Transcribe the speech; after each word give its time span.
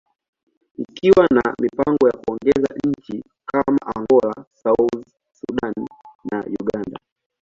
ikiwa 0.77 1.27
na 1.31 1.55
mipango 1.61 2.07
ya 2.07 2.17
kuongeza 2.17 2.67
nchi 2.85 3.23
kama 3.45 3.77
Angola, 3.95 4.45
South 4.63 5.05
Sudan, 5.33 5.73
and 6.31 6.61
Uganda. 6.61 6.99